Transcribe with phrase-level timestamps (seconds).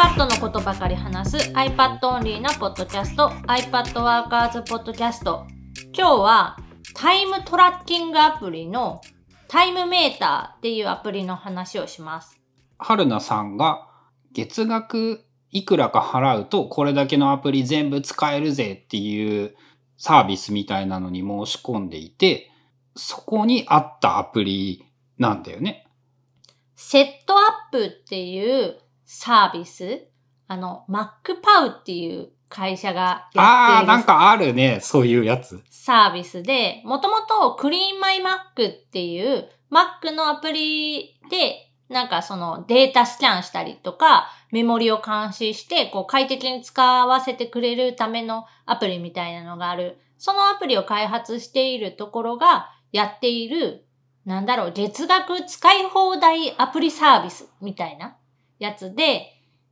[0.00, 5.46] iPad のことばかり話す iPad オンリーなポッドキャスト iPad ワーカーズポッドキャスト
[5.94, 6.56] 今日は
[6.94, 9.02] タイムトラッキングアプリの
[9.46, 12.40] タイムメーターっていうアプリの話をします。
[12.78, 13.88] 春菜さんが
[14.32, 19.54] 月額いくらか払うとこれだけのアプリ全部使えるぜっていう
[19.98, 22.50] サービスみたいなのに申し込んでいて、
[22.96, 24.82] そこにあったアプリ
[25.18, 25.86] なんだよね。
[26.74, 28.78] セットアップっていう
[29.12, 30.06] サービス、
[30.46, 34.78] あの、MacPow っていう会社がやああー、っているなんかあるね。
[34.80, 35.60] そういうやつ。
[35.68, 49.98] サービスで、もともと CleanMyMac っていう Mac のアプリで、なんかそのデータスキャンしたりとか、メモリを監視して、こう快適に使わせてくれるためのアプリみたいなのがある。
[50.18, 53.86] そのアプリを開発しているところがやっている、
[54.24, 58.16] なんだろう、月額使い放題アプリサービスみたいな
[58.60, 59.26] やつで、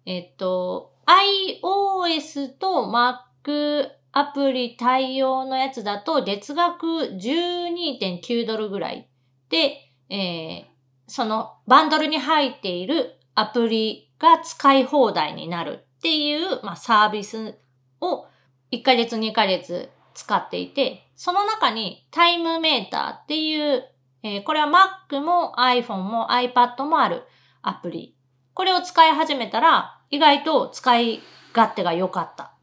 [0.04, 9.08] えっと、iOS と Mac アプリ対応のやつだと月額12.9ドルぐらい
[9.48, 10.78] で、えー
[11.10, 17.56] そのバンドルに入っているアプリが使い放題になるっていう、まあ、サービス
[18.02, 18.26] を
[18.72, 23.84] 1ヶ月2ヶ月使っていて、その中にタイムメーターっていう、
[24.22, 24.66] えーこれは
[25.10, 27.22] Mac も iPhone も iPad もある
[27.62, 28.17] アプリ。
[28.58, 31.20] これを使い始めたら意外と使い
[31.54, 32.54] 勝手が良かった。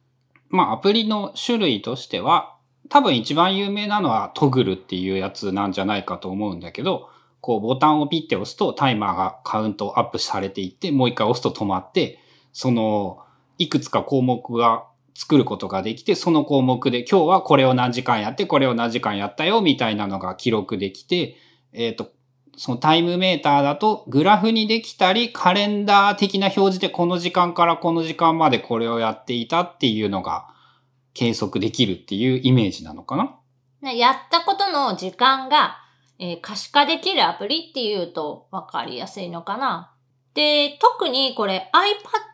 [0.49, 2.57] まあアプリの種類としては、
[2.89, 12.19] 多分一番有名なのはトグルっていうやつなんじゃないかと思うんだけど、こうボタンをピッて押すとタイマーがカウントアップされていって、もう一回押すと止まって、
[12.51, 13.19] その
[13.57, 21.37] いくつか項目が作ることができて、その項目で今日はこれを何時間やって、これを何時間やったよみたいなのが記録できて、
[21.71, 22.11] えっ、と、
[22.57, 30.47] そのタイムメーターだとグラフにできたりカレンダー的な表示でこの時間からこの時間までこれをやっていたっていうのが
[31.13, 33.93] 計測できるっていうイメージなのかな？
[33.93, 35.77] やったことの時間が、
[36.17, 39.93] えー可視化できるアプリっていうと分かりやすいのかな。
[40.33, 41.71] で、特にこれ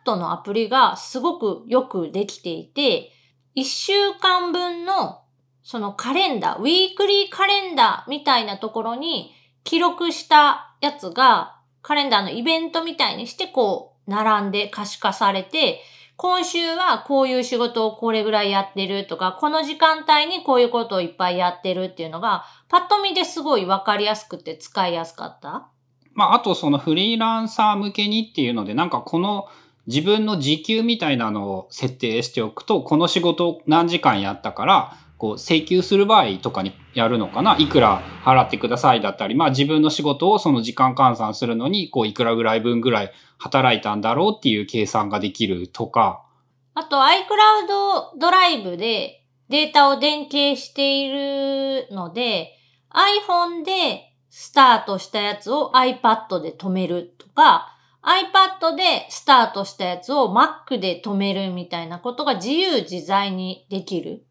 [0.06, 3.12] iPad のアプリがすごくよくできていて、
[3.56, 5.22] 1週間分の
[5.62, 9.32] そのカレンダー、ウィークリーカレンダーみたいなところに
[9.64, 15.80] 記録したやつがカレンダーのイベントみたいにしてこう並んで可視化されて、
[16.16, 25.68] 今週はこういう仕事をこれぐらいやってるとか、この時間帯にこういうことをいっぱいやってるっていうのが、パッと見ですごいわかりやすくて使いやすかった。
[26.14, 29.48] まあ、あとそのフリーランサー向けにっていうので、なんかこの
[29.86, 37.56] 自分の時給みたいなのを設定しておくと、この仕事何時間やったから、こう請求する場合とかにやるのかな？
[37.56, 46.26] いくら払ってくださいだったり、まあ自分の仕事をその時間換算するのに、こういくらぐらい分ぐらい働いたんだろうっていう計算ができるとか、
[46.74, 52.56] あと iCloud ドライブでデータを連携しているので、
[52.90, 57.68] iPhone でスタートしたやつを iPad で止めるとか、
[58.02, 64.26] iPad でスタートしたやつを Mac で止めるみたいなことが自由自在にできる。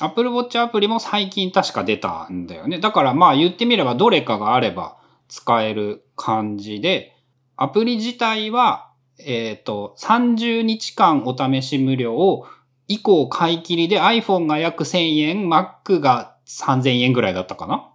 [0.00, 2.78] Apple Watch アプリも最近確か出たんだよね。
[2.78, 4.96] だからまあ言ってみればどれかがあれば
[5.28, 7.16] 使える感じで、
[7.56, 12.46] アプリ自体は、えっ、と、30日間お試し無料を
[12.86, 17.90] 以降買い切りで iPhone が約1000円、Mac が3000円ぐらいだったかな？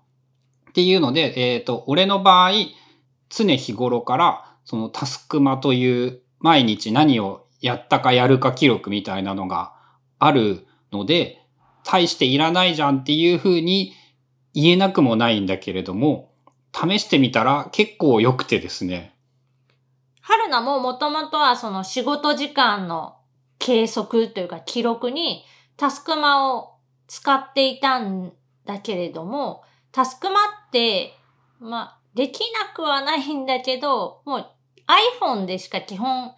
[0.70, 2.52] っていうので、えっ、と、俺の場合、
[3.30, 9.74] 常日頃からそのタスクマという毎日何をやったかやるか記録みたいなのが
[10.20, 11.43] あるので、
[11.84, 13.94] 大していらないじゃんっていうふうに
[14.54, 16.32] 言えなくもないんだけれども、
[16.74, 19.14] 試してみたら結構良くてですね。
[20.22, 23.18] 春菜ももともとはその仕事時間の
[23.60, 25.44] 計測というか記録に
[25.78, 26.76] タスクマを
[27.08, 28.34] 使っていたん
[28.66, 31.14] だけれども、タスクマって、
[31.60, 34.46] まあ、できなくはないんだけど、もう
[35.22, 36.34] iPhone でしか基本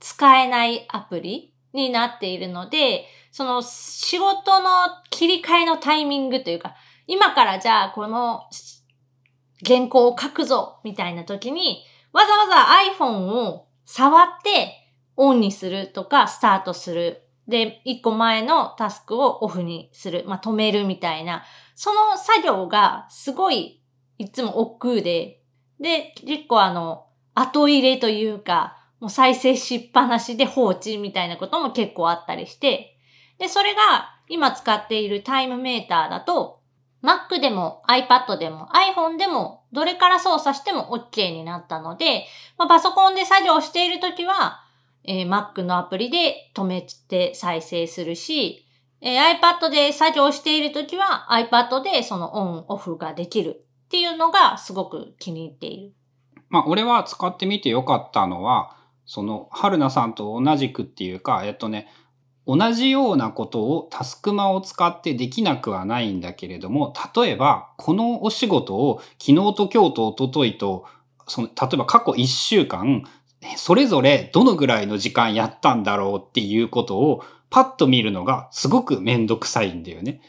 [0.00, 4.68] 使えないアプリになっているので、その仕事の
[5.10, 6.74] 切り替えのタイミングというか、
[7.06, 8.42] 今からじゃあこの
[9.66, 17.22] 原稿を書くぞみたいな時に、わざわざ iPhone を触ってオンにするとかスタートする。
[17.48, 20.24] で、一個前のタスクをオフにする。
[20.26, 21.44] まあ、止めるみたいな。
[21.74, 23.82] その作業がすごい
[24.18, 25.42] いつも億劫で。
[25.80, 32.96] で、結構あの、後入れというか、もう再生しっぱなしで放置みたいなことも結構あったりして。
[33.38, 36.58] で、それが今使っているタイムメーターだと、
[37.02, 42.24] Mac でも iPad でも iPhone でもどれから操作しても OK になったので、
[42.56, 44.64] まあ、パソコンで作業しているときは、
[45.04, 48.66] えー Mac のアプリで止めて再生するし、
[49.00, 55.94] えー iPad で作業しているときは iPad でそのオンオフができるっていうのがすごく気に入っている。
[56.50, 58.76] まあ、俺は使ってみてよかったのは、
[59.08, 61.88] その、春菜さんと同じくっていうか、えっとね、
[62.46, 70.84] 同じようなことをタスクマを使ってできなくはないんだけれども、例えば、このお仕事を昨日と今日と一昨日と、
[71.26, 73.02] その、例えば過去1週間、
[73.56, 80.20] それぞれどのぐらいの時間やったんだろうっていうことをパッと見るのがすごくめんどくさいんだよね。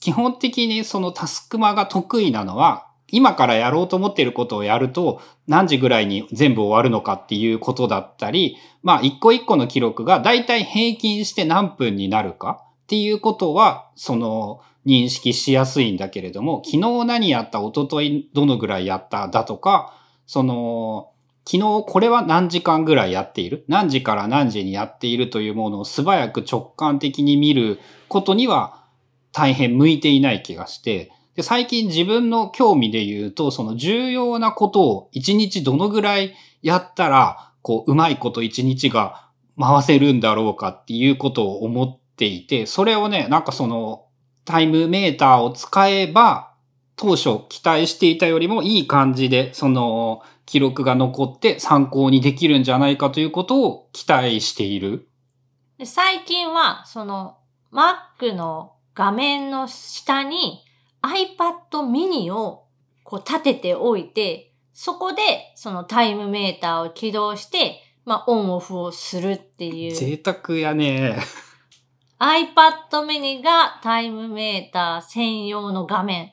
[0.00, 19.28] 基本的にそのタスクマが得意なのは、今からやろうと思っていることをやると何時ぐらいに全部終わるのかっていうことだったり、まあ一個一個の記録がだいたい平均して何分になるかっていうことは、その認識しやすいんだけれども、昨日何やった、一昨日どのぐらいやった？
[19.28, 19.94] だとか、
[20.26, 21.10] その、
[21.44, 23.64] 昨日これは何時間ぐらいやっている？
[23.68, 27.78] 何時から何時にやっているというものを素早く直感的に見る
[28.08, 28.84] ことには
[29.32, 44.06] 大変向いていない気がして、で最近自分の興味で言うと、その重要なことを一日どのぐらいやったら、こう、うまいこと一日が回せるんだろうかっていうことを思っていて、それをね、なんかその、
[44.44, 46.52] タイムメーターを使えば、
[46.96, 55.08] 当初期待していたよりもいい感じで、その、記録が残って参考にできるんじゃないかということを期待している。
[55.84, 57.38] 最近は、その
[57.72, 60.64] Mac の画面の下に
[61.02, 62.66] iPad mini を
[63.04, 69.94] こう立てておいて、そこでそのタイムメーターを起動して、まあオンオフをするっていう。
[69.94, 71.18] 贅沢やね。
[72.18, 76.32] iPad mini がタイムメーター専用の画面。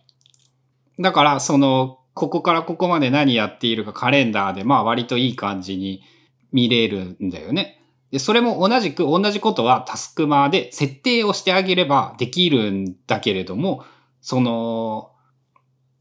[0.99, 6.03] だから、その、ここからここまで何やっているかカレンダーで、まあ割といい感じに
[6.51, 7.81] 見れるんだよね。
[8.11, 13.83] で、それも同じく同じことはタスクマーで設定をしてあげればできるんだけれども、
[14.21, 15.11] その、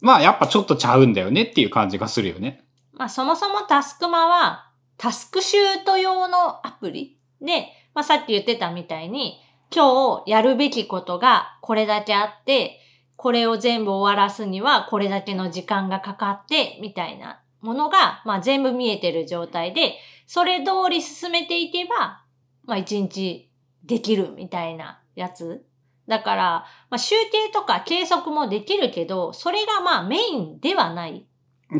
[0.00, 2.64] まあやっぱちょっとちゃうんだよねっていう感じがするよね。
[2.92, 9.40] まあそもそもタスクマはタスクシュート用のアプリで、まあさっき言ってたみたいに
[9.74, 12.80] 今日やるべきことがこれだけあって、
[13.16, 19.94] これを全部終わらすにはこれだけの時間がかかって、みたいなものが、まあ全部見えてる状態で、
[20.26, 22.22] それ通り進めていけば、
[22.64, 23.50] まあ一日
[23.84, 25.64] できるみたいなやつ。
[26.08, 26.44] だから、
[26.90, 31.26] まあ集計とか計測もできるけど、それがまあメインではない。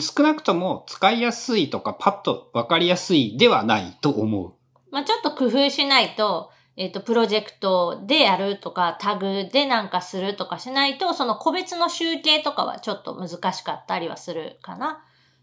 [0.00, 4.52] 少なくとも使いやすいとかパッとわかりやすいではないと思う。
[4.90, 15.02] まあちょっと工夫しないと、えっ、と、プロジェクトでやるとか、タグでなんかするとかしないと、その個別の集計とかはちょっと難しかったりはするかな。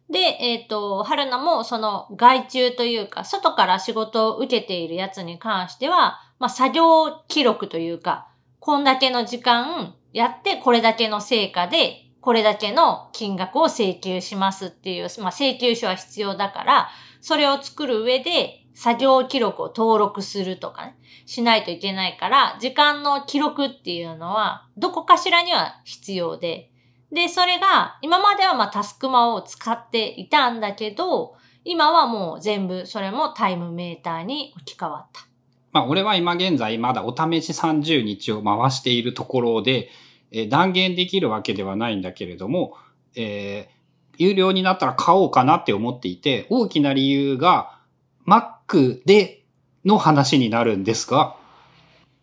[0.09, 8.29] で、えっ、と、春菜もその外注というか、外から仕事を受けているやつに関しては、まあ作業記録というか、
[8.65, 16.89] こんだけの時間やって、これだけの成果で、これだけの金額を請求しますっていう、まあ請求書は必要だから、
[17.21, 20.97] それを作る上で、作業記録を登録するとかね、
[21.27, 26.71] しないといけないから、時間の記録っていうのは、どこかしらには必要で、
[27.11, 31.35] で、それが、今まではまあタスクマを使っていたんだけど、
[31.65, 35.34] 今はもう全部それもタイムメーターに置き換わった。
[35.75, 39.89] まあ俺は今現在まだお試し30日を回しているところで、
[40.31, 42.77] えー断言できるわけではないんだけれども、
[43.15, 43.75] えー
[44.17, 47.81] 有料になったら買おうかなって思っていて、大きな理由が
[48.25, 49.43] Mac で
[49.83, 51.35] の話になるんですが、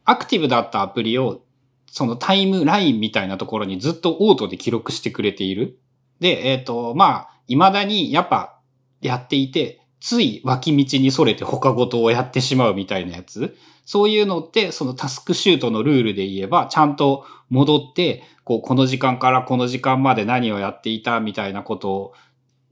[0.06, 1.42] アクティブだったアプリを
[1.90, 5.78] そのタイムラインみたいなところにずっとオートで記録してくれている。
[6.18, 8.58] で、えっ、と、まあ、未だにやっぱ
[9.02, 13.56] やっていて、つい脇道にそれて他事をやってしまうみたいなやつ？
[13.84, 22.14] そういうのって、そのタスクシュートのルールで言えば、ちゃんと戻って、こう、この時間からこの時間まで何をやっていたみたいなことを、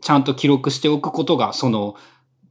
[0.00, 1.96] ちゃんと記録しておくことが、その、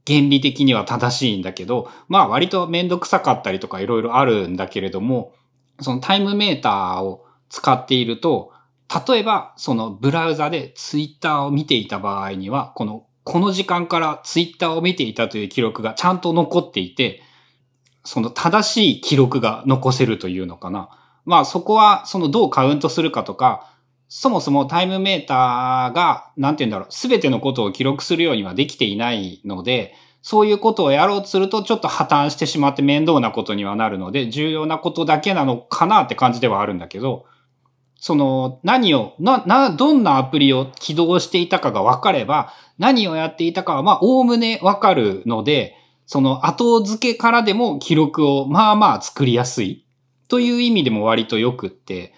[0.06, 5.32] 原理的には正しいんだけど、まあ割とめんどくさかったりとかいろいろあるんだけれども、
[5.80, 8.52] そのタイムメーターを使っていると、
[9.08, 17.22] 例えばそのブラウザでツイッターを見ていた場合には、この、この時間からツイッターを見ていたという記録がちゃんと残っていて、
[18.04, 20.88] その正しい記録が残せるというのかな。
[21.24, 23.70] まあそこはそのどうカウントするかとか、
[24.08, 37.26] そもそもタイムメーターが、なんて言うんだろう、すべてのことを記録するようにはできていないので、そういうことをやろうとするとちょっと破綻してしまって面倒なことにはなるので、重要なことだけなのかなって感じではあるんだけど、
[38.00, 45.76] その何を、な、な、どんなアプリを起動していたかが分かれば、何をやっていたかはまあ、おおむね分かるので、
[46.06, 49.84] その後付けからでも記録をまあまあ作りやすい。
[50.28, 52.14] という意味でも割と良くって、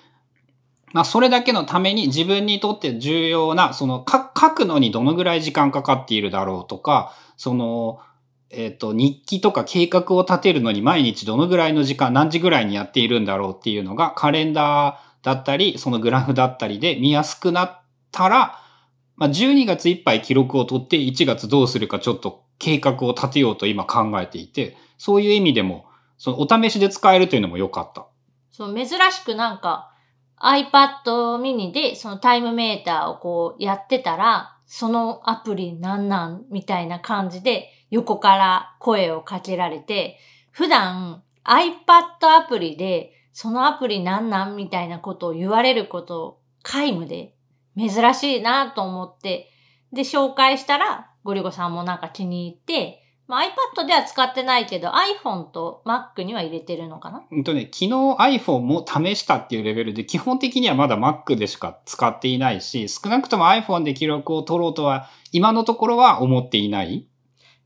[0.93, 7.99] まあそれだけのために自分にとって重要な、その書くのにどのぐらい時間かかっているだろうとか、その、
[8.51, 18.59] えっ、と、日記とか計画を立てるのに毎日どのぐらいの時間、何時ぐらいにやっているんだろうっていうのがカレンダーだったり、そのグラフだったりで見やすくなったら、
[19.17, 25.87] まあ、12月いっぱい記録を取って1月どうするかちょっと計画を立てようと今考えていて、そういう意味でも、
[26.19, 28.07] そのお試しで使えるというのも良かった。
[28.50, 29.93] そう、珍しくなんか
[30.41, 40.19] iPad mini でそのタイムメーターをこうやってたら、そのアプリなんなんみたいな感じで横から声をかけられて、
[40.50, 47.35] 普段 iPad アプリでそのアプリなんなんみたいなことを言われること皆無で
[47.77, 49.51] 珍しいなと思って、
[49.93, 52.99] で紹介したらゴリゴさんもなんか気に入って、
[53.29, 53.41] まあ、
[53.77, 57.23] iPad では使ってないけど iPhone と Mac には入れてるのかな？
[57.31, 67.07] うんとね、昨日 iPhone も試したっていうレベルで、基本的にはまだ Mac でしか使っていないし、少なくとも iPhone で記録を取ろうとは、今のところは思っていない。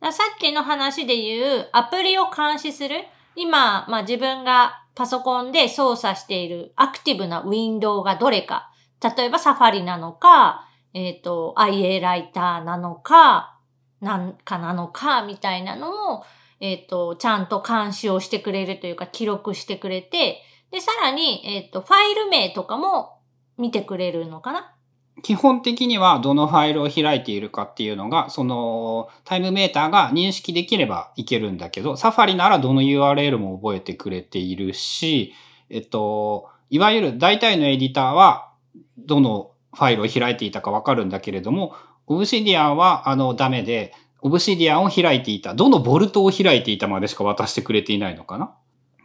[0.00, 3.04] ださっきの話で言うアプリを監視する。
[3.35, 8.72] 今、まあ自分がパソコンで操作しているアクティブなウィンドウがどれか。
[9.16, 13.60] 例えばサファリなのか、えっ、と、IA ライターなのか、
[14.00, 16.24] なんかなのか、みたいなのも、
[16.60, 23.18] えっ、と、ちゃんと監視をしてくれるというか記録してくれて、で、さらに、えっ、と、ファイル名とかも
[23.58, 24.75] 見てくれるのかな
[25.23, 35.32] 基本的にはどのファイルを開いているかっていうのが、そのタイムメーターが認識できればいけるんだけど、サファリならどの URL も覚えてくれているし、
[35.70, 38.52] えっと、いわゆる大体のエディターは
[38.99, 41.75] どのファイルを開いていたかわかるんだけれども、
[42.06, 48.54] オブシディアンはあのダメで、オブシディアンを開いていた、どのボルトを開いていたまでしか渡してくれていないのかな。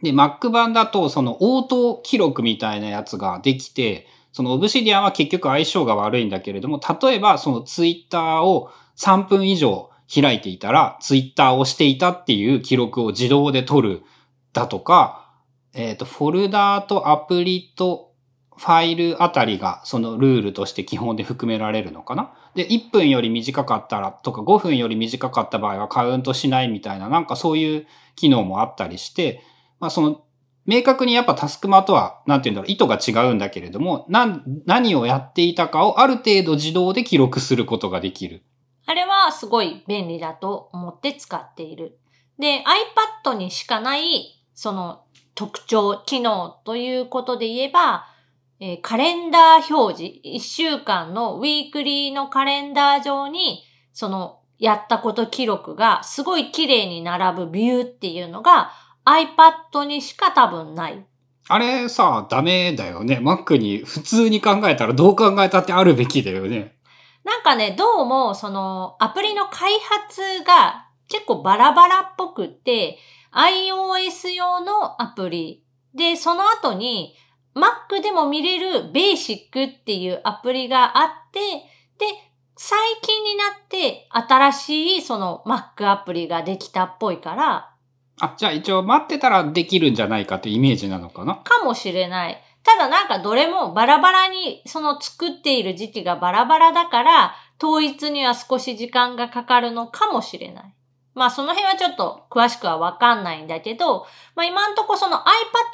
[0.02, 14.02] で、Mac 版だとそのオート記録みたいなやつができて、そのオブシディアンは結局相性が悪いんだけれども、例えばそのツイッターを3分以上開いていたら、ツイッターをしていたっていう記録を自動で取る
[14.52, 15.30] だとか、
[15.74, 18.12] えっ、と、フォルダーとアプリと
[18.56, 22.34] ファイルあたりがそのルールとして基本で含められるのかな？
[22.54, 29.42] で、1分より短かったらとか5分より短かった場合はカウントしないみたいななんかそういう機能もあったりして、
[29.80, 30.22] まあその
[30.64, 38.44] 明確にやっぱタスクマとは、なんて言うんだろう、意図が違うんだけれども、な、何をやっていたかをある程度自動で記録することができる。
[38.86, 41.98] あれはすごい便利だと思って使っている。
[42.38, 42.64] で、
[43.24, 45.04] iPad にしかない、その
[45.34, 48.06] 特徴、機能ということで言えば、
[48.60, 58.70] えーカレンダー表示、1週間のウィークリーのカレンダー上に、そのやったこと記録がすごい綺麗に並ぶビューっていうのが
[59.04, 61.04] iPad にしか多分ない。
[61.48, 63.18] あれさ、ダメだよね。
[63.22, 66.76] Mac に普通に考えたらどう考えたってあるべきだよね。
[67.24, 72.98] なんかね、どうも、その、アプリの開発が結構バラバラっぽくって、
[73.32, 77.14] iOS 用のアプリで、その後に
[77.54, 81.40] Mac でも見れる Basic っていうアプリがあって、
[81.98, 82.06] で、
[82.56, 87.71] 最近になって新しいその Mac アプリができたっぽいから、
[88.24, 91.34] あ、じゃあ一応待ってたらできるんじゃないかってイメージなのかな？
[91.42, 92.40] かもしれない。
[92.62, 100.74] ただなんかどれもバラバラにその作っている時期がバラバラだから統一には少し時間がかかるのかもしれない。
[101.14, 105.24] まあその辺はちょっと詳しくはわかんないんだけど、まあ今んとこその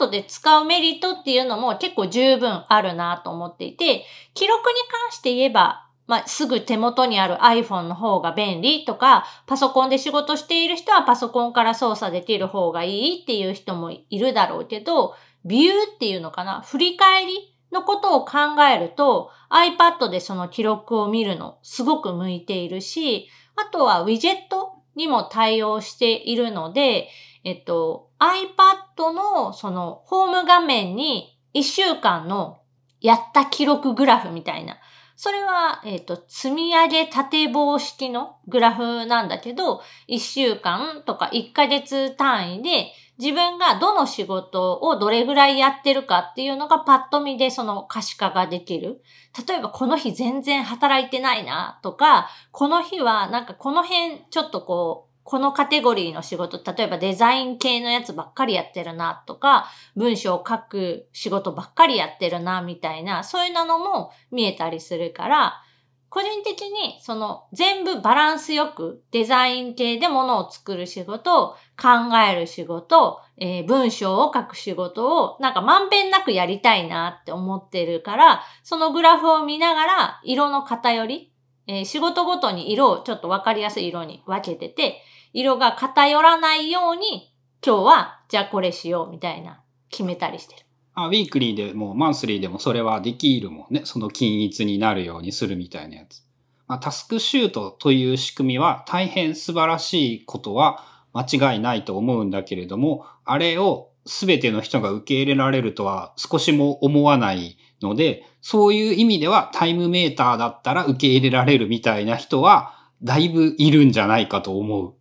[0.01, 18.39] iPad で使うメリットっていうのも結構十分あるなと思っていて、記録に関して言えば、まあ、すぐ手元にある iPhone の方が便利とか、パソコンで仕事している人はパソコンから操作できる方がいいっていう人もいるだろうけど、ビューっていうのかな振り返りのことを考
[18.75, 27.09] えると iPad でその記録を見るのすごく向いているし、あとはウィジェットにも対応しているので、
[27.45, 32.61] えっと、iPad のそのホーム画面に1週間の
[33.01, 34.79] やった記録グラフみたいな。
[35.21, 49.03] それは、えっ、と、積み上げ縦棒式のグラフなんだけど、1週間とか1ヶ月単位で自分がどの仕事をどれぐらいやってるかっていうのがパッと見でその可視化ができる。
[49.49, 65.63] 例えばこの日全然働いてないなとか、この日はなんかこの辺ちょっとこう、このカテゴリーの仕事、例えばデザイン系のやつばっかりやってるなとか、文章を書く仕事ばっかりやってるなみたいな、そういうのも見えたりするから、
[66.09, 81.35] 個人的にその全部バランスよくデザイン系で物を作る仕事、考える仕事、えー、文章を書く仕事をなんかまんべんなくやりたいなって思ってるから、そのグラフを見ながら色の偏り、
[81.67, 90.63] えー、仕事ごとに色をちょっとわかりやすい色に分けてて、色が偏らないように今日はじゃあこれしようみたいな決めたりしてる。
[90.95, 93.83] あ、ウィークリーでもマンスリーでもそれはできるもんね。
[93.85, 96.23] その均一になるようにするみたいなやつ。
[96.67, 114.95] まあ、タスクシュートという仕組みは大変素晴らしいことは間違いないと思うんだけれども、あれを全ての人が受け入れられるとは少しも思わないので、そういう意味ではタイムメーターだったら受け入れられるみたいな人はだいぶいるんじゃないかと思う。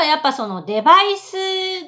[0.00, 1.36] はやっぱそのデバイス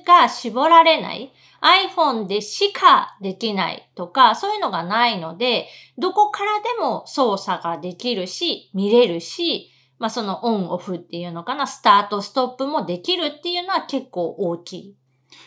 [0.07, 1.33] が絞られない。
[1.61, 14.97] iPhone でしかできないとか、そういうのがないので、どこからでも操作ができるし、見れるし、まあそのオンオフっていうのかな、スタートストップもできるっていうのは結構大きい。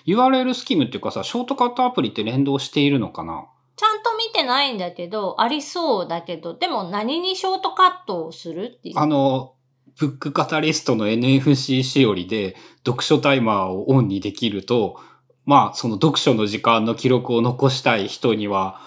[0.08, 3.48] URL スキームっていうかさ、ショートカットアプリって連動しているのかな？
[3.76, 8.98] ちゃんと見てないんだけど、ありそうだけど、でも何にショートカットをするっていう？
[8.98, 9.55] あの、
[9.98, 15.00] ブックカタリストの NFC しおりで読書タイマーをオンにできると、
[15.46, 18.82] まあ、その読書の時間の記録を残したい人には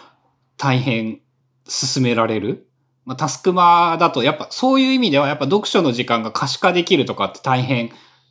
[0.56, 1.20] 大変
[1.66, 2.66] 進められる。
[3.04, 7.90] まあ、タスクマだとやっぱそういう意味ではやっぱ読書の時間が可視化できるとかって大変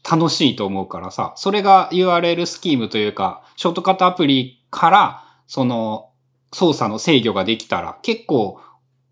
[0.09, 6.11] 楽しいと思うからさ、それが URL スキームというか、ショートカットアプリからその
[6.53, 8.61] 操作の制御ができたら結構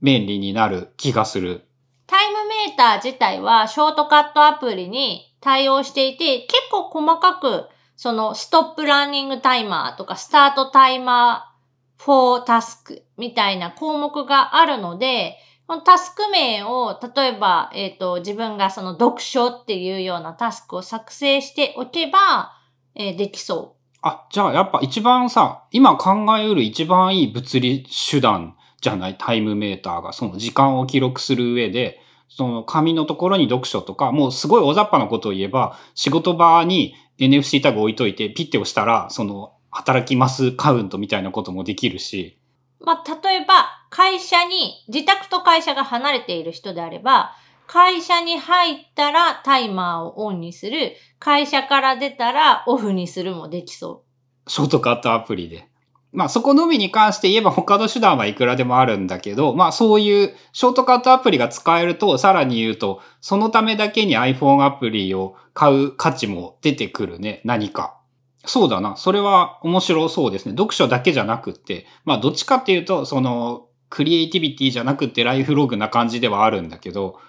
[0.02, 1.66] 便利になる気がする。
[2.08, 22.54] タイムメーター自体はショートカットアプリに対応していて、結構細かくそのストップランニングタイマーとかスタートタイマーフォータスクみたいな項目があるので、このタスク名を、例えば、えっ、ー、と、自分がその読書っていうようなタスクを作成しておけば、
[22.94, 23.98] えー、できそう。
[24.04, 29.16] あ、じゃあやっぱ一番さ、今考えうる一番いい物理手段じゃない？
[29.18, 42.40] タイムメーターが、その時間を記録する上で、その紙のところに読書とか、もうすごい大雑把なことを言えば、仕事場に NFC タグ置いといて、ピッて押したら、その、働きますカウントみたいなこともできるし。
[42.79, 47.33] まあ、例えば、会社に、自宅と会社が離れている人であれば、
[47.68, 54.03] 会社に入ったらタイマーをオンにする、会社から出たらオフにするもできそ
[54.46, 54.50] う。
[54.50, 55.68] ショートカットアプリで。
[56.16, 67.98] まあそこのみに関して言えば他の手段はいくらでもあるんだけど、まあそういうショートカットアプリが使えると、さらに言うと、そのためだけに iPhone アプリを買う価値も出てくるね、何か。
[68.46, 68.96] そうだな。
[68.96, 70.51] それは面白そうですね。
[70.51, 77.20] 読書だけじゃなくって、まあどっちかっていうと、その、クリエイティビティじゃなくってライフログな感じではあるんだけど、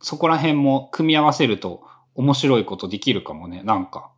[0.00, 1.82] そこら辺も組み合わせると
[2.14, 4.10] 面白いことできるかもね、なんか。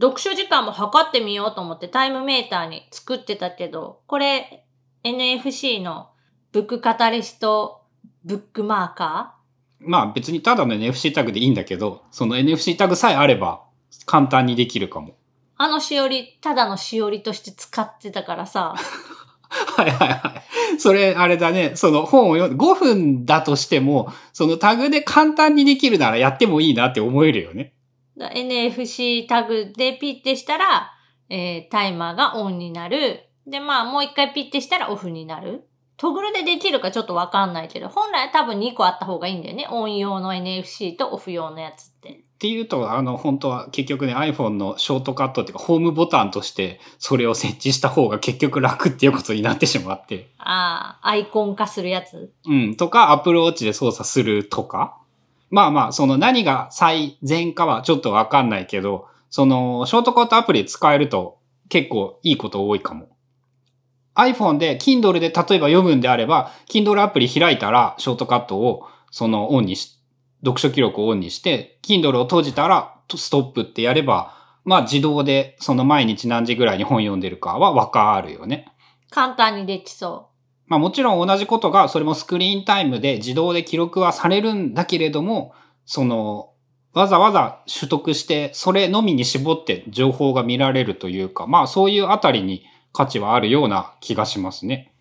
[0.00, 4.64] 読書時間も測ってみようと思ってタイムメーターに作ってたけど、これ
[5.04, 6.10] NFC の
[6.52, 7.82] ブックカタリスト
[8.24, 9.84] ブックマーカー？
[9.88, 13.64] まあ別にただの NFC タグでいいんだけど、その NFC タグさえあれば
[14.06, 15.16] 簡単にできるかも。
[15.56, 18.76] あのしおり、ただのしおりとして使ってたからさ。
[19.50, 20.44] はいはいは
[20.76, 20.78] い。
[20.78, 21.72] それ、あれだね。
[21.74, 27.72] その本を読んで、5分だとしても、そのタグで簡単にできるならやってもいいなって思えるよね。
[28.26, 30.92] NFC タグでピッてしたら、
[31.30, 33.20] えー、タイマーがオンになる。
[33.46, 35.68] で、まあ、もう一回ピッてしたらオフになる。
[35.98, 39.66] トグルでできるかちょっとわかんないけど、本来多分2個あった方がいいんだよね。
[39.68, 42.10] オン用の NFC とオフ用のやつって。
[42.10, 50.30] っていうと、あの、本当は結局ね、iPhone のショートカットっていうか、ホームボタンとしてそれを設置した方が結局楽っていうことになってしまって。
[50.38, 52.76] ああ、アイコン化するやつうん。
[52.76, 54.97] とか、Apple Watch で操作するとか。
[55.50, 63.08] まあまあ、その何が最善かはちょっとわかんないけど、その、ショートカットアプリ使えると結構いいこと多いかも。
[64.14, 69.98] iPhone で Kindle で例えば読むんであれば、Kindle アプリ開いたら、ショートカットをそのオンにし、
[70.40, 74.34] 読書記録をオンにして、Kindle を閉じたら、ストップってやれば、
[74.64, 78.66] まあ自動でその毎日何時ぐらいに本読んでるかはわかるよね。
[79.10, 80.27] 簡単にできそう。
[80.68, 85.54] まあもちろん同じことが、それもスクリーンタイムで自動で記録はされるんだけれども、
[85.86, 86.52] その、
[86.92, 94.92] わざわざ取得して、それのみに絞って情報が見られるというか、まあそういうあたりに価値はあるような気がしますね。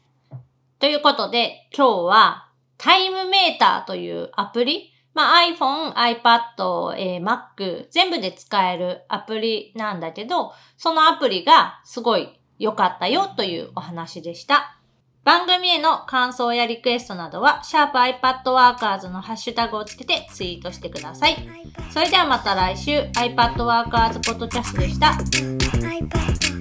[0.80, 14.77] ということで、今日はタイムメーターというアプリ、まあ iPhone、iPad、えー、Mac 全部で使えるアプリなんだけど、そのアプリがすごい良かったよというお話でした。
[15.28, 21.36] 番組への感想やリクエストなどは、シャープ i p a d w o r k e r s のハッシュタグをつけてツイートしてください。
[21.92, 26.57] それではまた来週、iPadWorkers ポッドキャストでした。